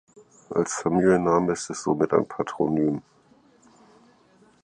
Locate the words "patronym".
2.27-3.03